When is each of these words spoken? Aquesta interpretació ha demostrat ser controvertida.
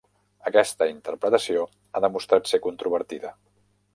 Aquesta 0.51 0.87
interpretació 0.93 1.67
ha 1.99 2.03
demostrat 2.07 2.51
ser 2.53 2.63
controvertida. 2.65 3.37